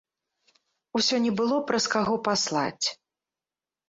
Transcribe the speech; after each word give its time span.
Усё 0.99 1.19
не 1.25 1.33
было 1.41 1.59
праз 1.67 1.85
каго 1.97 2.15
паслаць. 2.29 2.87